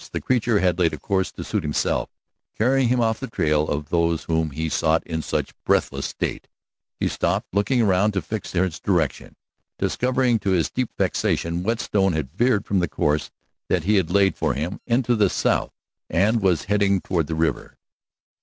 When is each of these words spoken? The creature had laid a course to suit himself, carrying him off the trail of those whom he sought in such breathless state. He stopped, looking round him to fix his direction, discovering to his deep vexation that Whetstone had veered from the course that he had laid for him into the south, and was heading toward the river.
The 0.11 0.19
creature 0.19 0.57
had 0.61 0.79
laid 0.79 0.93
a 0.93 0.97
course 0.97 1.31
to 1.33 1.43
suit 1.43 1.61
himself, 1.61 2.09
carrying 2.57 2.87
him 2.87 2.99
off 2.99 3.19
the 3.19 3.27
trail 3.29 3.67
of 3.67 3.89
those 3.89 4.23
whom 4.23 4.49
he 4.49 4.67
sought 4.67 5.05
in 5.05 5.21
such 5.21 5.53
breathless 5.63 6.07
state. 6.07 6.47
He 6.99 7.07
stopped, 7.07 7.49
looking 7.53 7.83
round 7.83 8.15
him 8.15 8.23
to 8.23 8.27
fix 8.27 8.51
his 8.53 8.79
direction, 8.79 9.35
discovering 9.77 10.39
to 10.39 10.49
his 10.49 10.71
deep 10.71 10.89
vexation 10.97 11.57
that 11.57 11.67
Whetstone 11.67 12.13
had 12.13 12.31
veered 12.33 12.65
from 12.65 12.79
the 12.79 12.87
course 12.87 13.29
that 13.69 13.83
he 13.83 13.97
had 13.97 14.09
laid 14.09 14.35
for 14.35 14.55
him 14.55 14.79
into 14.87 15.15
the 15.15 15.29
south, 15.29 15.71
and 16.09 16.41
was 16.41 16.63
heading 16.65 16.99
toward 16.99 17.27
the 17.27 17.35
river. 17.35 17.77